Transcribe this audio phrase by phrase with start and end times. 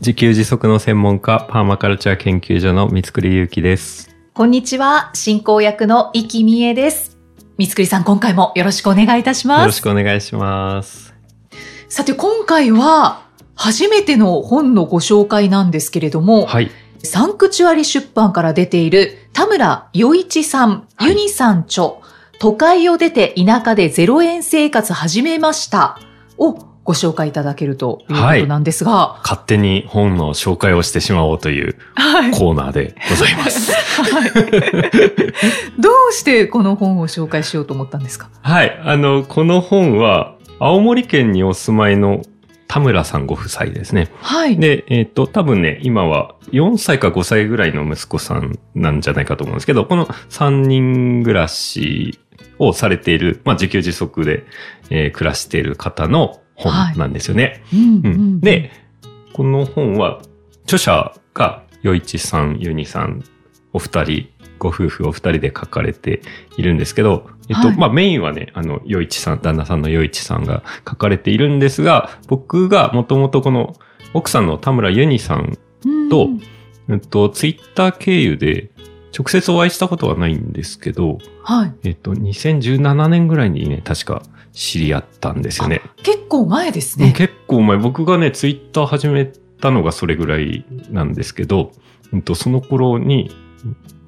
[0.00, 4.14] 自給自足の専門家、パーマカルチャー研究所の三つくりゆうきです。
[4.34, 7.16] こんにちは、進行役の生きみえです。
[7.56, 9.66] 三つくりさん、今回もよろしくお願いいたしよます。
[9.66, 11.14] ろしくお願いします。
[11.88, 13.22] さて、今回は
[13.54, 16.70] 初めての本のご紹介なんですけれども、はい。
[17.02, 21.94] サンクチュアリ出版から出ている田村余一さん、ユニさん著、
[22.38, 25.98] 都会を出て田舎で0円生活始めました
[26.36, 32.30] をご紹介いただけるということなんですが、勝手に本の紹介をしてしまおうというはい。
[32.30, 33.72] コーナーでございます。
[35.78, 38.30] どうしてこの本を紹介しようと思ったんですか？
[38.40, 38.78] はい。
[38.82, 42.22] あの、この本は、青森県にお住まいの
[42.68, 44.08] 田村さんご夫妻ですね。
[44.20, 44.56] はい。
[44.56, 52.18] で、えっ、と、多分ね、今は4歳か5歳ぐらいの息子さんなんじゃないかと思うんですけど、この3人暮らし
[52.58, 54.44] をされている、まあ自給自足で、
[54.90, 57.62] えー暮らしている方の本なんですよね。
[57.72, 58.40] うんうん。
[58.40, 58.70] で、
[59.32, 60.20] この本は、
[60.64, 63.22] 著者が、余一さん、ユニさん、
[63.72, 66.22] お二人、ご夫婦お二人で書かれて
[66.56, 67.76] いるんですけど、えっと、はい。
[67.76, 73.76] まあメインはね、あの、余一さん、旦那さんの余一さんが書かれているんですが、僕がもともとこの
[74.14, 76.08] 奥さんの田村ユニさん、うん。
[76.08, 76.28] と
[76.88, 78.70] えっと、ツイッター経由で
[79.16, 81.74] 直接お会いしたことはないんですけど、はい。
[81.84, 84.22] えっと、2017年ぐらいにね、確か
[84.56, 85.82] 知り合ったんですよね。
[86.02, 87.12] 結構前ですね。
[87.12, 89.26] 結構前、僕がね、ツイッター始め
[89.60, 91.72] たのがそれぐらいなんですけど、
[92.10, 93.30] うんと、その頃に、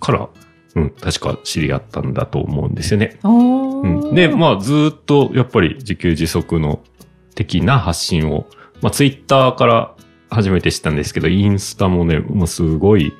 [0.00, 0.28] から、
[0.74, 3.18] うん、確か知り合ったんだと思うんですよね。
[3.22, 6.80] うん、で、まあ、ずーっと、やっぱり自給自足の
[7.34, 8.46] 的な発信を、
[8.80, 9.94] まあ、ツイッターから
[10.30, 13.12] 初めて知ったんですけど、インスタもね、もうすごい、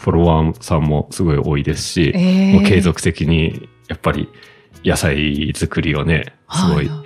[0.00, 4.28] フォロワーさんもすごい多いですし、えーもう継続的に、やっぱり、
[4.84, 7.02] 野菜作りをね、すごいは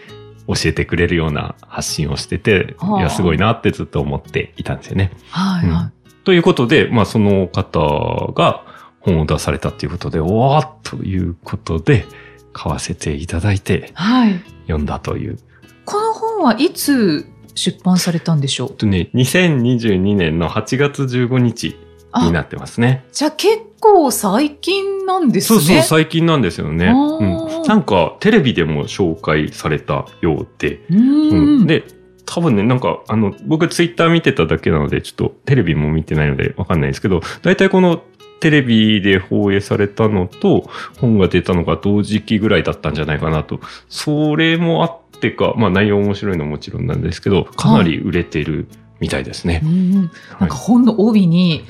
[0.49, 5.13] 教えてくれるような発信をしてて、はあいや、すごいなってずっと思っていたんですよね。
[5.31, 5.69] はい。
[5.69, 5.93] は
[6.25, 8.65] ということで、まあ、その方が
[9.01, 12.05] 本を出されたということで、おわーということで、
[12.53, 13.93] 買わせていただいてい。
[13.93, 14.41] はい。
[14.63, 15.39] 読んだという。
[15.85, 18.71] この本はいつ出版されたんでしょう？
[18.71, 21.77] とね、2022年の8月15日
[22.25, 23.05] になってますね。
[23.13, 25.61] じゃあ結構最近なんですね。
[25.61, 26.87] そうそう、最近なんですよね。
[26.87, 31.67] うん、なんか、テレビでも紹介されたようで、ううんん。
[31.67, 31.85] で、
[32.25, 38.03] 多分ね、なんか、あの、僕ツイッター見てただけなので、ちょっとテレビも見てないのでわかんないんですけど、大体この
[38.41, 40.69] テレビで放映されたのと、
[41.01, 43.61] 本が出たのが同時期ぐらいだったんじゃないかなと。
[43.89, 48.69] それもあってか、まあ内容面白いのはもちろんなんですけど、かなり売れてる
[49.01, 49.67] みたいですねう。
[49.67, 49.93] ん
[50.41, 51.65] なんか本の帯に、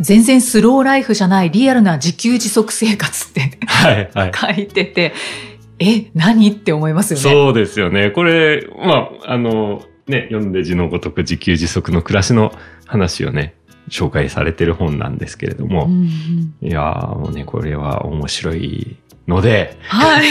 [0.00, 4.32] 全然スローライフじゃないリアルな自給自足生活ってえはい、はい。
[4.56, 5.12] 書いてて、
[5.78, 7.22] え、何って思いますよね。
[7.22, 8.10] そうですよね。
[8.10, 12.52] これ、まあ、あの、ね、読んで字のごとく自給自足の暮らしの
[12.86, 13.54] 話をね、
[13.88, 18.96] 紹介されてる本なんですけれども、うんうんいやーもうね、これは面白い
[19.28, 20.28] ので、はい。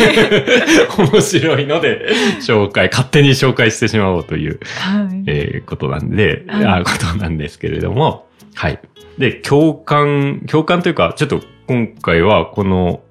[1.12, 2.08] 面白いので、
[2.42, 5.24] 紹介、勝手に紹介してしまおうという、はい。
[5.28, 8.80] えーことなんで、はいあことなんですけれども、はい。
[9.18, 13.02] で、共感、共感というか、ちょっと今回はこの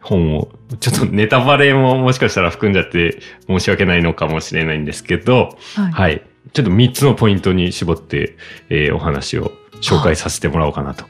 [0.00, 0.48] 本を、
[0.80, 5.92] ちょっとネタバレももしかしたら含んじゃって申し訳ないのかもしれないんですけど、はい。
[5.92, 6.22] はい。
[6.52, 8.36] ちょっと3つのポイントに絞って、
[8.68, 9.52] えーお話を
[9.84, 11.04] 紹介させてもらおうかなと。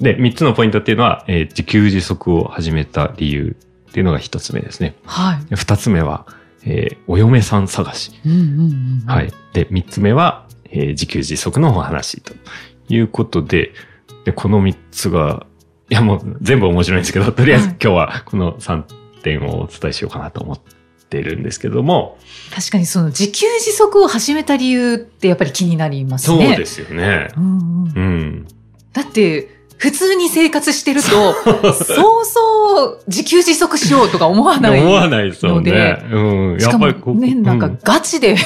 [0.00, 3.56] で、3つのポイントっていうのは、えー自給自足を始めた理由
[3.90, 4.94] っていうのが1つ目ですね。
[5.04, 5.44] はい。
[5.50, 6.26] で2つ目は、
[6.64, 8.12] えーお嫁さん探し。
[8.24, 9.04] うんうんうん。
[9.06, 9.32] はい。
[9.52, 12.32] で、3つ目は、えー自給自足のお話と
[12.88, 13.72] いうことで、
[14.24, 15.46] で、この3つが、
[15.90, 18.82] いやもう全部面白いんですけど、とりあえずはい今日はこの3
[19.22, 20.58] 点をお伝えしようかなと思っ
[21.08, 22.18] てるんですけども、
[22.54, 26.56] 確かにその自給自足を始めた理由ってやっぱり気になりますそうね。
[26.56, 27.28] ですよね。
[27.36, 28.46] うんうんうん。
[28.92, 31.08] だって、普通に生活してると、
[31.72, 34.80] そうそう自給自足しようとか思わない。
[34.80, 36.04] 思わないですよね。
[36.10, 36.58] うん。
[36.58, 38.36] やっぱりこうね、なんかうガチで、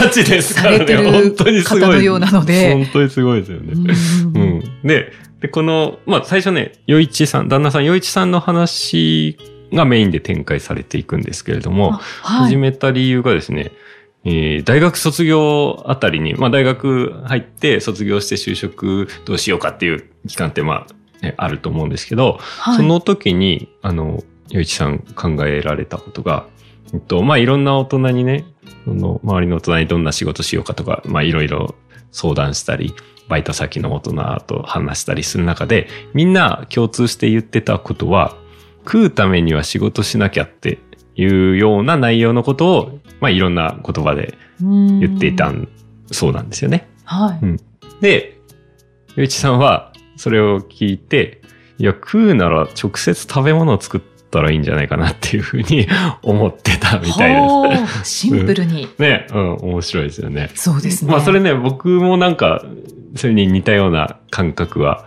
[0.00, 0.78] ガチですからね。
[0.78, 1.80] されてる本当にすごい。
[1.80, 3.72] 方のようなので本当にすごいですよね。
[3.72, 4.62] うん。
[4.86, 9.38] で、で、この、まあ、最初ね、余一さん、旦那さん余一さんの話
[9.72, 12.48] がメインで展開されていくんですけれども、あはい。
[12.48, 13.72] 始めた理由がですね、
[14.24, 20.86] えー大学卒業あたりに、まあ大学入って卒業して就職どうしようかっていう期間ってま
[21.20, 22.76] あねあると思うんですけど、はい。
[22.76, 24.22] その時に、あの、
[24.52, 26.46] ゆういちさん考えられたことが、
[26.92, 28.44] えっと、まあ、いろんな大人にね、
[28.84, 31.74] その、周りの大人にどんな仕事しようかとか、まあ、いろいろ
[32.10, 32.94] 相談したり、
[33.28, 38.36] バイト先の大人と話したりする中で、みんな共通して言ってたことは、
[38.84, 40.78] 食うためには仕事しなきゃって
[41.14, 45.68] いうような内容のことを、まあ、いろんな言葉で言言っていたん
[46.10, 46.88] そうなんですよね。
[47.04, 47.44] はい。
[47.44, 47.56] うん
[48.00, 48.36] で、
[49.16, 51.40] ゆういちさんはそれを聞いて、
[51.78, 54.00] いや、食うなら直接食べ物を作っ
[54.30, 55.86] たらいいんじゃないかなっていうふうに
[56.22, 58.82] 思ってたみたいほうシンプルに。
[58.82, 59.02] です。
[59.02, 60.50] ね、うん、面白いですよね。
[60.54, 61.12] そうですね。
[61.12, 62.64] まあそれね、僕もなんか、
[63.14, 65.06] それに似たような感覚は、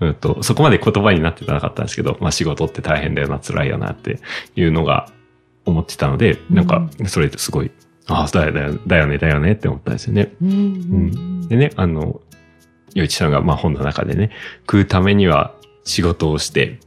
[0.00, 4.18] うんと、そこまで言葉になってなかったんですけど、まあ仕事って大変だよな、辛いよなって
[4.56, 5.08] いうのが
[5.66, 7.70] 思ってたので、なんか、それってすごい、
[8.06, 10.32] ああ、だよだよだよね、だよねって思ったんですよね。
[10.42, 12.20] うんうんでね、あの、
[12.94, 14.30] よいちさんがまあ本の中でね、
[14.60, 15.54] 食うためには
[15.84, 16.80] 仕事をして、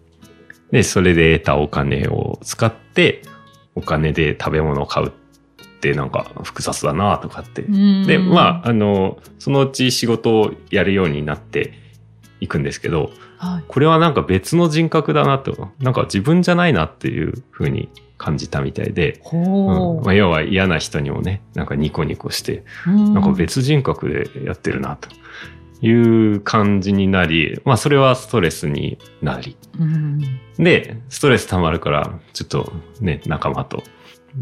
[0.71, 3.21] で、それで得たお金を使って、
[3.75, 5.11] お金で食べ物を買うっ
[5.81, 7.61] てなんか複雑だなとかって。
[7.61, 11.82] うんで、まあ、あの、そのうち仕事をやるようになって
[12.43, 13.63] いくんですけど、はい。
[13.67, 25.09] これはなんか別の人格だなと、なんか自分じゃないなっていう風に感じたみたいで、ほううんまあ、要は嫌な人にもね、なんかニコニコして、うんなんか別人格でやってるなと
[25.85, 25.91] い
[26.33, 29.57] う感じになり、まあそれはストレスになり。
[29.79, 30.19] うん
[30.57, 33.83] で、ストレス溜まるから、ちょっとね、仲間と、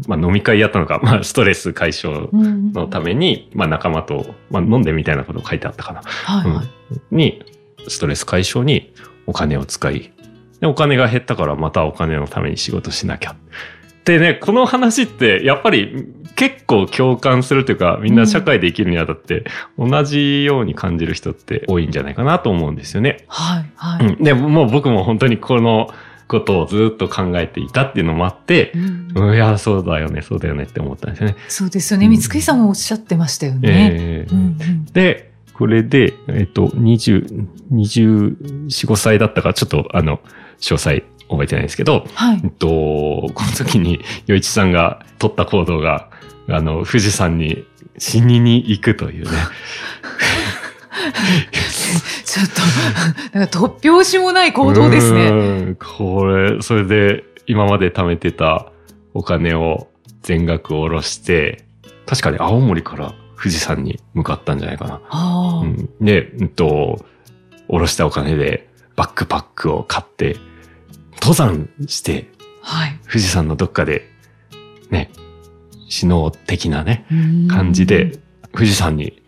[0.06, 6.02] まあ飲み会やったのか、まあストレス解消うんのために、まあ仲間と、まあ飲んでみたいなこと書いてあったかな。
[6.02, 6.66] はいはい。
[7.10, 7.42] に、
[7.88, 8.92] ストレス解消に
[9.26, 10.12] お金を使い、
[10.60, 13.36] で、お金が減ったからまたお金のために仕事しなきゃ。
[14.04, 19.44] でね、この話ってやっぱり結構共感するというか、みんな社会で生きるにあたって
[19.78, 23.24] 同じように感じる人って多いんじゃないかなと思うんですよね。
[23.28, 24.06] はいはい。
[24.06, 24.22] うん。
[24.22, 25.92] で、もう僕も本当にこの
[26.26, 31.36] ことをずっと考えていたっていうのもあって、うんうん、いや、そうだよね、そうだよねって思ったんですよね。
[31.48, 32.08] そうですよね。
[32.08, 33.90] 三つくいさんもおっしゃってましたよね。
[33.92, 35.31] えーうんうんで、
[35.62, 40.18] これで、えっと、20、24、5歳だったか、ちょっと、あの、
[40.58, 42.50] 詳細覚えてないんですけど、はいえっ。
[42.50, 46.10] と、この時に、余一さんが取った行動が、
[46.48, 47.64] あの、富士山に
[47.96, 49.30] 死にに行くというね。
[52.24, 52.46] ちょっ
[53.32, 55.30] と、なんか突拍子もない行動ですね。
[55.66, 55.76] ね。
[55.76, 58.72] これ、それで、今まで貯めてた
[59.14, 59.86] お金を
[60.22, 61.64] 全額下ろして、
[62.04, 65.00] 確かに青森から富士山に向かったんじゃないかな。
[65.64, 67.04] うん、で、うんと、
[67.66, 70.36] 下ろしたお金でバックパックを買って、
[71.14, 72.30] 登山して、
[72.60, 73.00] はい。
[73.08, 74.08] 富士山のどっかで、
[74.90, 75.10] ね、
[75.92, 78.20] 首脳的なね、うん感じで、
[78.52, 79.21] 富士山に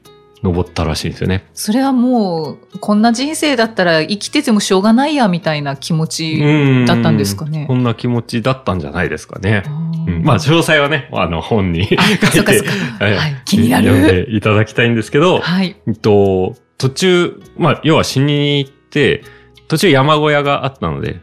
[0.44, 1.46] 登ったらしいんですよね。
[1.55, 7.75] それはもう、こんな人生だったら生きててもしょうがないや、みたいな気持ちだったんですかねこ。
[7.75, 9.62] んな気持ちだったんじゃないですかね。
[10.23, 11.96] まあ、詳細はね、あの、本に書い
[12.44, 12.61] て
[13.00, 13.43] はいはい。
[13.46, 14.26] 気にな読んる。
[14.26, 15.76] でいただきたいんですけど、はい。
[15.87, 19.25] えっと、途中、まあ、要は死に行って、
[19.69, 21.20] 途中山小屋があったので、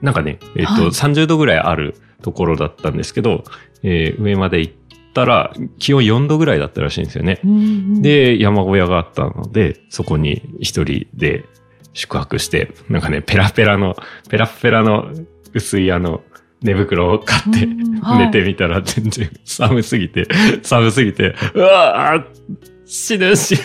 [0.00, 3.44] なんかね、えっと、はい30度ぐらいあるところだったんですけど、
[3.82, 4.72] えー上まで行っ
[5.14, 7.40] たら、気温4度ぐらいだったらしいんですよね。
[7.44, 11.46] うん、で、山小屋があったので、そこに一人で
[11.94, 13.96] 宿泊して、なんかね、ペラペラの、
[14.28, 15.10] ペラペラの
[15.54, 16.20] 薄いあの、
[16.60, 18.26] 寝袋を買って、うんはい。
[18.26, 20.28] 寝てみたら全然寒すぎて、
[20.62, 23.60] 寒すぎて、うわー死ぬ死ぬ。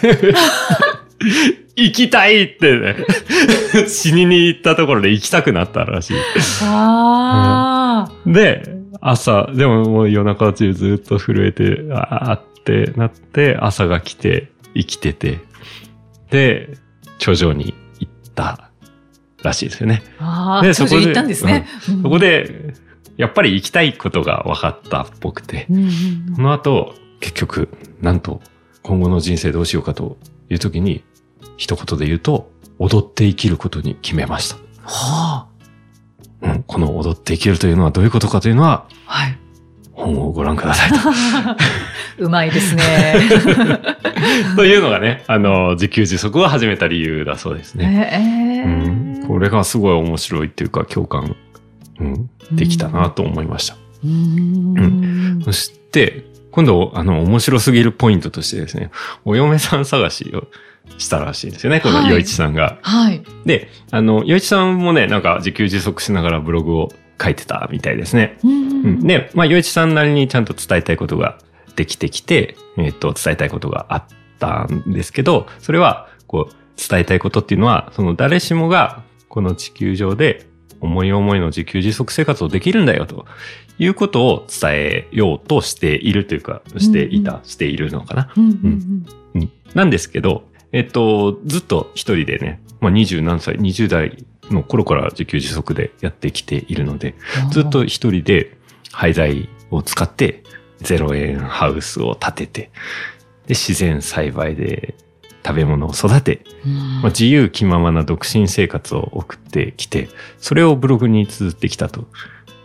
[1.75, 2.95] 行きたいってね、
[3.87, 6.17] 死にに行ったところで行きたくなったらしい。
[6.63, 15.39] ああ、で、朝、でももう夜中中ずっと震えて、あーってなって、朝が来て、生きてて、
[16.29, 16.77] で、
[17.17, 18.69] 頂上に行った
[19.43, 20.03] らしいですよね。
[20.19, 21.67] ああ、でそこで頂上行ったんですね。
[21.89, 22.73] うんそこで、
[23.17, 27.69] やっぱり行きたいことが分かったっぽくて、うんうんその後、結局、
[28.01, 28.41] なんと、
[28.81, 30.17] 今後の人生どうしようかと
[30.49, 31.03] いう時に、
[31.57, 34.55] 一言で言うと、踊って生きることに決めました。
[34.83, 35.48] は
[36.41, 39.37] うん、この踊って生きるというのはどういうことかというのは、あ、はい。
[39.93, 40.97] 本をご覧くださいと。
[42.23, 43.15] うまいですね。
[44.55, 48.09] というのがね、あの、自給自足を始めた理由だそうですね。
[48.13, 51.35] えうん、これがすごい面白いっていうか共感、
[51.99, 53.75] うん、できたなと思いました。
[54.03, 58.91] うんそして、今度、あの、面白すぎるポイントとしてですね、
[59.25, 60.47] お嫁さん探しを
[60.97, 62.77] したらしいんですよね、このはい余一さんが。
[62.81, 63.23] はい。
[63.45, 66.89] で、あの、余一さんもね、なんか自給自足しながらブログを
[67.21, 68.37] 書いてたみたいですね。
[68.43, 71.37] ううんん、で、まあ、余一さんなりにちゃんと伝えたいことが
[71.75, 74.03] できてきて、えっ、と、伝えたいことがあっ
[74.39, 76.53] たんですけど、それは、こう、
[76.89, 80.47] 伝えたいことっていうのは、その誰しもがこの地球上で
[80.81, 83.25] 思い思いの自給自足生活をできるんだよと
[83.77, 88.31] いうことを伝えようとしているというか、していた、うんしているのかな。
[88.35, 89.05] うんうん
[89.35, 98.57] うんなんですけど、えっと、ずっと一人でね、まあ、二十何歳、20代の頃から自給自足でやってきているので、うんずっと一人で
[98.91, 100.43] 廃材を使って
[100.81, 102.61] 0円ハウスを建てて、
[103.47, 104.95] で、自然栽培で
[105.45, 112.07] 食べ物を育て、うんまあ、自由気ままな独身生活を送ってきて、それをブログに綴ってきたと、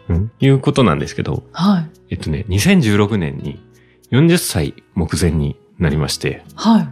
[0.08, 1.90] うんいうことなんですけど、はい。
[2.10, 3.58] えっとね、2016年に
[4.10, 6.88] 40歳目前になりまして、はい。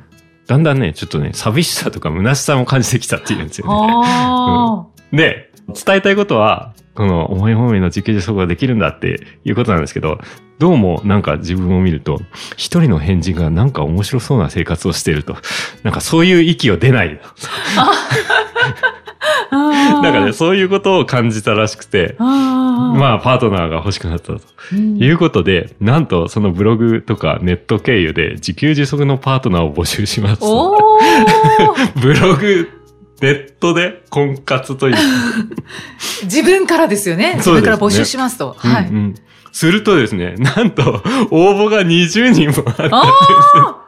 [0.47, 3.73] だんだんね、ちょっとね、寂しさとか虚しさも感じてきたっていうんですよね。
[3.73, 10.19] あで、伝えたいことは、この思い思いの自給自足ができるんだっていうことなんですけど、
[10.59, 12.21] どうもなんか自分を見ると、
[12.57, 15.37] 一人の変人がなんか面白そうな生活をしていると、
[15.83, 17.21] なんかそういう息を出ない。
[19.51, 20.01] あ。
[20.03, 22.17] なんかね、そういうことを感じたらしくて。
[22.19, 24.41] まあパートナーが欲しくなったと
[24.73, 30.43] うんいうことで、なんとそのブログとかネット経由で自給自足のパートナーを募集します。
[32.01, 32.69] ブログ、
[33.21, 34.97] ネットで婚活という。
[36.25, 37.35] 自分からですよね。
[37.37, 38.57] 自分から募集しますと。
[38.59, 38.89] はい。
[38.89, 39.15] うんうん
[39.55, 43.82] するとですね、なんと応募が20人もあったんです。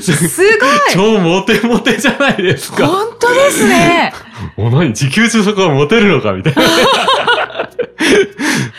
[0.00, 0.50] すごい
[0.92, 2.86] 超モテモテじゃないですか。
[2.86, 4.12] 本当ですね。
[4.56, 4.88] お何？
[4.88, 6.62] 自給自足はモテるのかみたいな。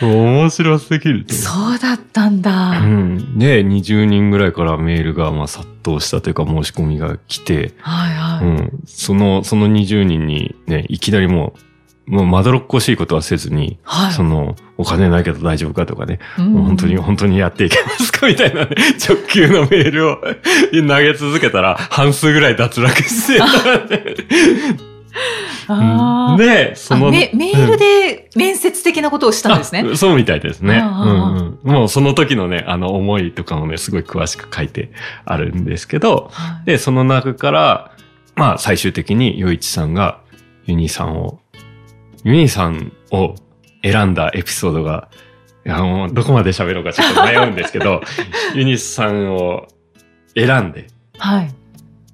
[0.00, 1.26] 面白すぎる。
[1.28, 2.80] そうだったんだ。
[2.80, 3.38] うん。
[3.38, 8.46] で、20人ぐらいからメールがまあ殺到したというか申し込みが来て、はいはい。
[8.46, 8.72] うん。
[8.86, 11.54] その、その20人にね、いきなりも
[12.08, 14.12] う、もうまどろっこしいことはせずに、はい。
[14.12, 18.70] その、お金ないけど大丈夫かとかね、うん本当に、本当にやっていけますかみたいなね、
[19.06, 20.16] 直球のメールを
[20.72, 23.46] 投げ続けたら、半数ぐらい脱落してた
[23.84, 23.88] ん。
[26.36, 29.84] でで、その、あメメールで面接的なことをしたんですね。
[29.92, 30.78] あそうみたいですね。
[30.78, 31.72] うんうん。
[31.72, 34.90] もうその時のね、あの思いとかもね、すごい詳しく書いて
[35.24, 36.66] あるんですけど、はい。
[36.66, 37.90] で、その中から、
[38.36, 40.18] まあ最終的に余一さんが
[40.66, 41.40] ユニさんを、
[42.24, 43.34] ユニさんを
[43.82, 45.08] 選んだエピソードが、
[45.68, 48.00] いやもうどこまで喋ろうかちょっと迷うんですけど、
[48.56, 49.68] ユニさんを
[50.34, 50.86] 選んで、
[51.18, 51.50] はい。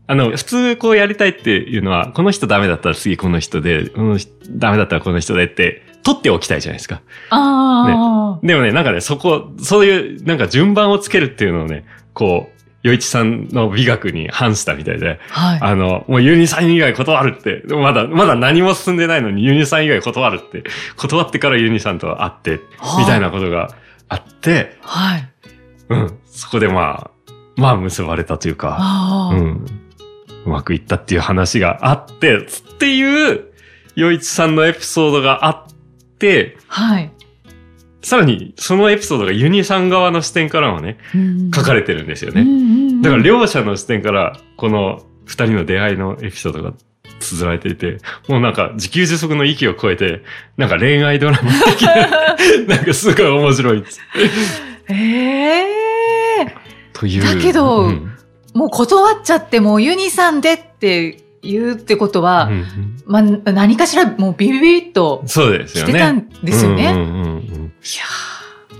[0.08, 7.00] あの、普通こうやりたいっていうのは、この人ダメだったら次この人で、この人ダメだったらこの人でって、取っておきたいじゃないですか。
[7.30, 12.53] ああ、でもね、なんかね、そこ、そういう、なんか順番をつけるっていうのをね、こう、
[12.84, 15.58] 余一さんの美学に反したみたいで、はい。
[15.62, 20.64] あの、もうユニさん以外断るって、でもまだ、まだ何も進んでないのにユニさん以外断るって、
[20.96, 22.60] 断ってからユニさんと会って、
[22.98, 23.70] みたいなことが
[24.08, 25.28] あって、はい。
[25.88, 29.66] うん、そこでまあ、まあ結ばれたというか、うん、
[30.44, 32.40] うまくいったっていう話があって、っ
[32.78, 33.44] ていう、
[33.96, 35.72] 余一さんのエピソードがあっ
[36.18, 37.10] て、はい。
[38.04, 40.98] さらに、そのエピソードがユニさん側の視点からもね、
[41.54, 42.44] 書かれれてるんですよてね。
[43.04, 46.72] だから両者の視点から、この二人の出会いのエピソードが
[47.20, 50.22] 綴られていて、もうなんか自給自足の域を超えて、
[50.56, 52.06] なんか恋愛ドラマ的な、
[52.76, 54.00] なんかすごい面白いです。
[54.88, 54.94] え
[56.42, 56.54] え
[56.92, 57.22] という。
[57.22, 58.10] だけどうん
[58.54, 65.90] もう断っちゃってもうユニさんでって言うってことは、うんまあ、何かしらもうビビビッとうんそうですよね。
[65.90, 66.92] 来てたんですよね。
[66.92, 68.04] うんうんうんうんいや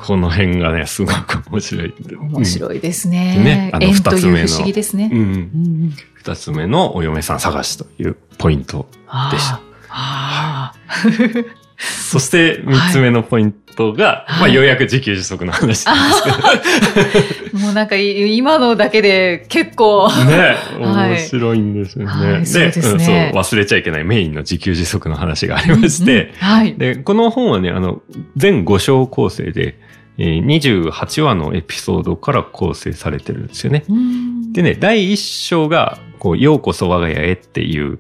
[0.06, 1.94] この辺がね、すごく面白い。
[1.99, 3.38] ー面白いですね。
[3.38, 5.08] ねあの二つ目の不思議ですね。
[5.11, 5.18] うん。
[5.18, 8.87] うんうんうん二つ目のお嫁さん探しというポイント。
[9.30, 11.44] でしたあー
[11.76, 17.58] そして三つ目のポイントが、はいまあようやく自給自足の話なんですけど。
[17.61, 20.08] もうなんかい今のだけで結構。
[20.25, 22.11] ね、 はい面白いんですよね。
[22.11, 26.75] はいそうですねうんそう忘れちゃいけないメインの自給自足の話がありまして、うんうんはい。
[26.75, 28.00] で、この本はね、あの、
[28.37, 29.83] 全5章構成で、えー
[30.18, 33.85] 28話のエピソードから構成されてるんですよね。
[33.88, 37.99] うんでね、第1章が、こう、ようこそ我が家へっていう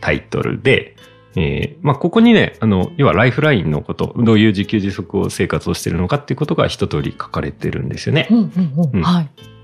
[0.00, 0.96] タイトルで、
[1.36, 8.28] えーまあ、ここにね、あの、要はライフラインのこと、どういう自給自足を生活をしてるのかっていうことが一通り書かれてるんですよね。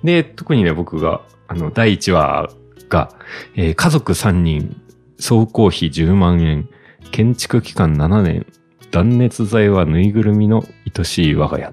[0.02, 2.48] で、特にね、僕が、あの、第1話
[2.88, 3.10] が、
[3.54, 4.80] えー家族3人、
[5.18, 6.68] 総工費10万円、
[7.10, 8.46] 建築期間7年、
[8.90, 10.64] 断熱材はぬいぐるみの
[10.96, 11.72] 愛しい我が家っ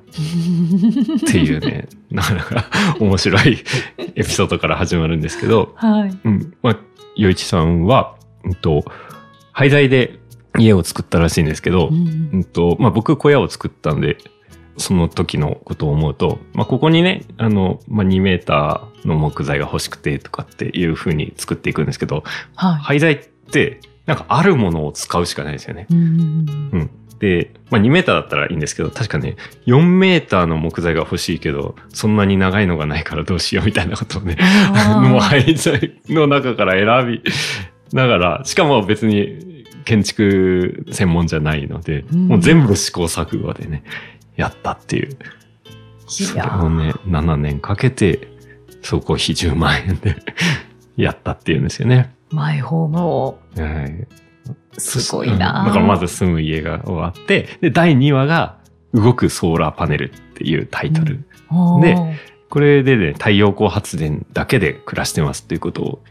[1.31, 2.69] ていうね、なかなか
[2.99, 3.63] 面白い
[4.15, 6.19] エピソードから始まるんですけど、はい。
[6.23, 6.53] うん。
[6.61, 6.77] まあ、
[7.15, 8.85] 洋一さんは、うんと、
[9.51, 10.19] 廃材で
[10.59, 14.17] 家を作ったらしいんですけど、うんうんと、まあ、僕小屋を作ったんで、
[14.77, 22.23] その時のことを思うと、まあ、ここにね、あの、まあ、2メーターの木材が欲しくてとかっていう風に作っていくんですけど、
[22.55, 22.75] はい。
[22.75, 25.87] 廃材って、なんかあるものを使うしかないですよね。
[25.91, 26.89] うんうん。
[27.19, 34.37] で、まあ2メーターだったらいいんですけど、確かね、4メーターの木材が欲しいけど、そんなに長いのがないからどうしようみたいなことをね、
[35.09, 37.23] もう廃材の中から選び
[37.93, 43.83] ながら、しかも別に建築専門じゃないので、うんもう全部試行錯誤でね、
[44.35, 45.17] やったっていう。
[46.07, 48.27] それをね、7年かけて、
[48.81, 50.15] 総工費10万円で
[50.95, 52.13] やったっていうんですよね。
[52.31, 53.39] マイホームを。
[53.57, 54.07] はい。
[54.77, 58.57] すごいなうんだからまず住む家が終わって、で、第2話が
[58.93, 61.25] 動くソーラーパネルっていうタイトル。
[61.81, 61.97] で
[62.49, 66.03] これでね、太陽光発電だけで暮らしてますっていうことを、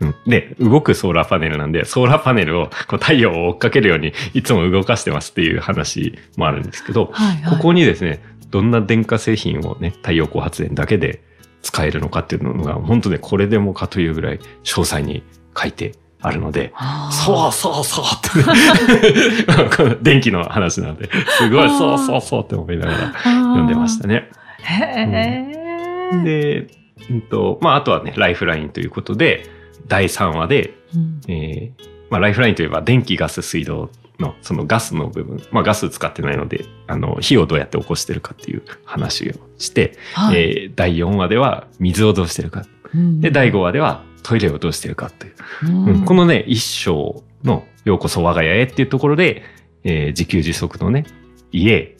[0.00, 0.14] うん。
[0.26, 11.24] で、動くソーラーパネルなんで、ソーラーパネルをこう太陽を追っかけるようにいつも動かしてますっていう話もあるんですけど、はいはい、ここにですね、どんな電化製品をね、太陽光発電だけで
[11.62, 15.24] 使えるのかっていうのが、本当ね、これでもかというぐらい詳細に
[15.56, 15.92] 書いて
[16.26, 16.72] あるので、
[17.10, 19.44] そうそうそうってね。
[19.76, 24.30] この電気の話なんで、すごいそうそうそうって思いながら読んでましたね。
[24.62, 26.24] へえ。
[26.24, 26.66] で、
[27.10, 29.44] うんと、まあ、あとはね、ライフラインということで、
[29.86, 31.20] 第3話で、うん。
[31.28, 40.36] えーまあ、ライフラインといえば電気、ガス、水道の、そのガスの部分、まあ、ガス使ってないので、あの、火をどうやって起こしてるかっていう話をして、はい。
[40.36, 42.64] えー第4話では水をどうしてるか。
[42.94, 45.34] うんで、第5話ではトイレをどうしてるかっていう。
[45.64, 49.42] うんうんこのね、一章のようこそ我が家へっていうところで、
[49.84, 51.04] えー自給自足のね、
[51.52, 51.96] 家、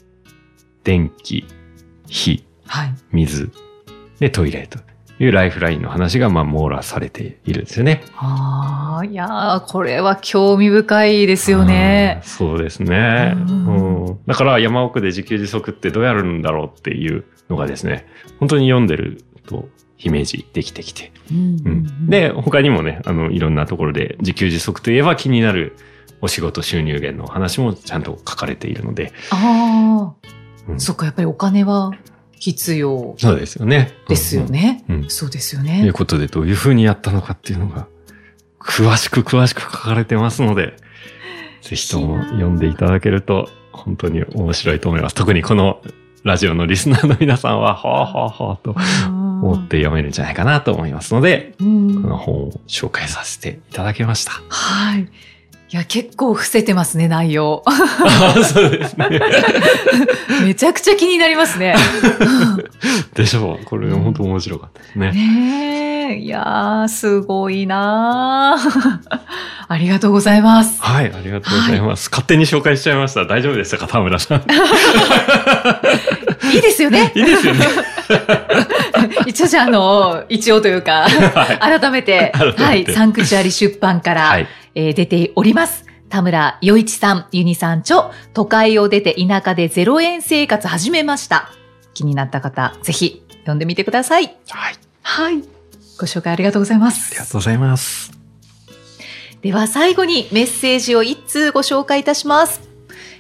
[0.83, 1.45] 電気、
[2.09, 2.95] 火、はい。
[3.12, 3.52] 水、
[4.19, 4.78] で、トイレと
[5.23, 8.02] いうライフラインの話が、まあ、網羅されているんですよね。
[8.16, 12.28] ああ、いやーこれは興味深いですよねうん。
[12.28, 13.35] そうですね。
[13.37, 18.07] うんうんだから山奥で自給自足ってどうやるんだろうっていうのがですね、
[18.38, 19.69] 本当に読んでると
[20.05, 21.13] イメージできてきて。
[21.31, 25.77] うんうんで、他にもね、あの、いろんなところで自給自足といえば気になる
[26.21, 30.29] お仕事収入源の話もちゃんと書かれているので、ああ、
[30.69, 31.93] うんそっか、やっぱりお金は
[32.38, 33.93] 必要そうですよね。
[34.09, 34.85] ですよね。
[34.88, 34.97] うん。
[34.97, 35.11] うん。
[35.11, 35.93] そうですよといねう。
[35.93, 37.87] ことで、どういうふうにやったのかっていうのが、
[38.61, 40.75] 詳しく詳しく書かれてますので、
[41.62, 45.14] ぜひとも読んでいただけると、本当に面白いと思います。
[45.14, 45.81] 特にこの
[46.23, 48.75] ラジオのリスナーの皆さんは、はあはあはあと
[49.44, 54.33] 思って読めるんじゃないかなと思いますので、うんこの本を紹介させていただきました。
[54.48, 55.09] はい。
[55.75, 57.65] いや、結構伏せてますね、内容。
[57.67, 59.09] あ そうですね。
[60.47, 61.75] めちゃくちゃ気になりますね。
[63.13, 63.65] でしょう。
[63.65, 65.11] これ本当面白かったですね。
[65.11, 69.19] ねえ、いやー、すごいなー
[69.67, 70.81] ありがとうございます。
[70.81, 72.09] はい、ありがとうございます。
[72.09, 73.25] 勝手に紹介しちゃいました。
[73.25, 74.43] 大丈夫でしたか、田村さん？
[76.55, 77.11] いいですよね。
[77.17, 77.67] いいですよね。
[79.27, 81.81] 一応じゃあ、あの、一応というか、はい。
[81.81, 84.47] 改めて、改めてはい、サンクチュアリ出版から、はい。
[84.75, 85.85] えー出ております。
[86.09, 91.51] 田村洋一さん、ユニさん著、都会を出て田舎で0円生活始めました。
[91.95, 94.37] 気になった方、ぜひ読んでみてください。
[94.49, 94.75] はい。
[95.03, 95.43] はい。
[95.99, 97.33] ご紹介ありがとうございまありがす。
[97.33, 98.13] とうございます。
[99.43, 102.61] では最後にメッセージを一通ご紹介いたします。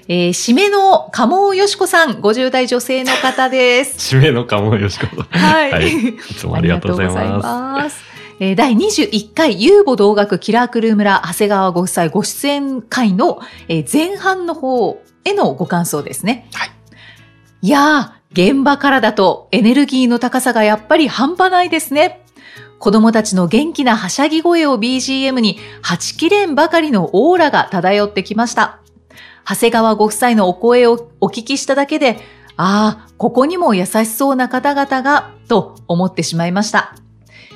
[0.08, 3.96] えー締めの鴨尾よしこさん、50代女性の方です。
[4.16, 5.40] 締めの鴨よしこさん。
[5.40, 5.72] はい。
[5.72, 7.96] はいいつもありがとうございます。
[8.38, 16.48] 第21回遊母同学キラークルー村長谷川ご夫妻ご出演会の、えー前半の方へのご感想ですね。
[16.52, 16.70] はい。
[17.62, 22.24] いやー、現場からだとエネルギーの高さがやっぱり半端ないですね。
[22.78, 28.80] 子供たちの元気なはしゃぎ声を BGM に、はちきれんばかりのオーラが漂ってきました。
[29.48, 32.18] 長谷川ご夫妻のお声をお聞きしただけで、
[32.56, 36.96] ああ、ここにも優しそうな方々が、と思ってしまいました。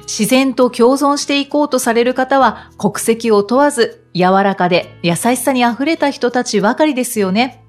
[0.08, 7.62] 自然と共存していこうとされる方は国籍を問わず柔らかで優しさに溢れた人たちばかりですよね。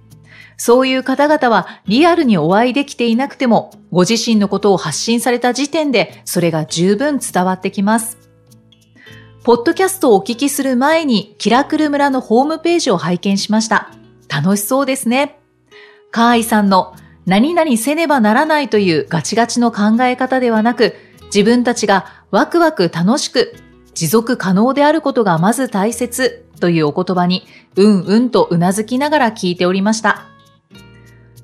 [0.55, 8.17] そういう方々はリアルにお会いできていなくてもご自身のことを発信された時点でそれが十分伝わってきます。
[9.43, 13.91] ポッドキャストをお聞きする前にキラクル村のホームページを拝見しました。
[14.29, 15.39] 楽しそうですね。
[16.11, 16.93] カーイさんの
[17.25, 20.95] 何々せねばならないというガチガチの考え方ではなく、
[21.33, 23.55] 自分たちがワクワク楽しく
[23.93, 30.25] 持続可能であることがまず大切というお言葉に、うんうんとうなずきながら聞いておりました。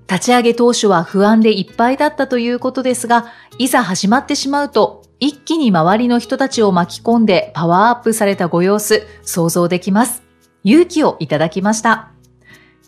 [0.07, 10.23] 立ち上げ当初は不安でいっぱいだったということですが、いざ始まってしまうと、一気に周りの人たちを巻き込んでパワーアップされたご様子、想像できます。
[10.63, 12.11] 勇気をいただきました。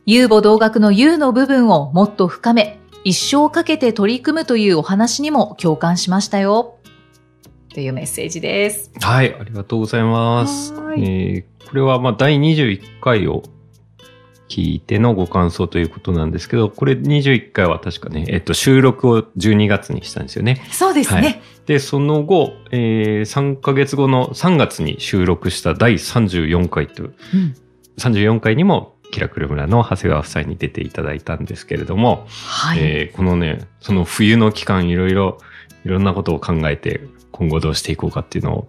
[0.05, 6.76] 遊母同学の遊の部分をもっと深め、一生かけて取り組むというお話にも共感しましたよ。
[7.77, 8.91] というメッセージです。
[8.99, 10.73] はい、ありがとうございます。
[10.73, 13.43] はいえーこれはまあ第21回を
[14.47, 20.65] 聞いてのご感想ということなんですけど、これ21回は確かね、えっと、収録を12月にしたんですよね。
[20.71, 21.21] そうですね。
[21.21, 27.55] はいで、その後、えー、3ヶ月後の3月に収録した第34回という、うん
[27.99, 32.79] 34回にも、キラクル村の長谷川夫妻に出ていただいたんですけれども、はい。
[32.79, 35.37] えーこのね、その冬の期間いろいろ、
[35.85, 37.01] いろんなことを考えて、
[37.37, 38.67] 今後どうしていこうかっていうのを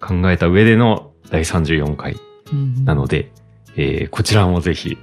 [0.00, 2.16] 考えた上での第34回
[2.52, 3.32] うんなので、
[3.76, 4.98] えーこちらもぜひ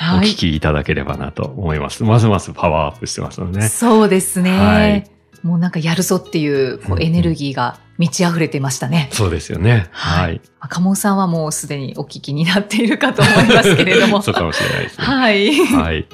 [0.00, 0.28] おはい。
[0.28, 2.02] 聞きいただければなと思います。
[2.02, 3.68] ますますパワーアップしてますのでね。
[3.68, 4.58] そうですね。
[4.58, 5.04] はい
[5.42, 9.08] もうなんかやるぞっていうこうんううんエネルギーが満ち溢れてましたね。
[9.12, 9.88] そうですよね。
[9.90, 10.96] はいはい。
[10.96, 14.22] さんはもうすでにお聞きになっているかと思いますけれども。
[14.22, 15.04] そうかもしれないですね。
[15.04, 15.52] はい。
[15.66, 16.06] はい。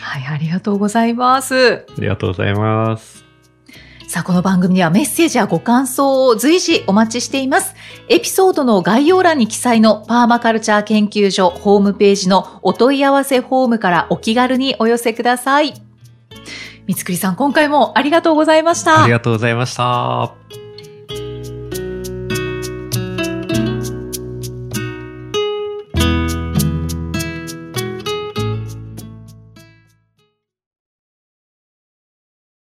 [0.00, 1.84] はい、ありがとうございます。
[1.88, 3.24] ありがとうございます。
[4.12, 7.74] さあ、この番組ではメッセージやご感想を随時お待ちしています。
[8.10, 15.72] エピソードの概要欄に記載のパーマカルチャー研究所ホームページのお問い合わせフォームからお気軽にお寄せください。
[16.86, 19.04] 三つくりさん、今回もありがとうございました。
[19.04, 20.34] ありがとうございました。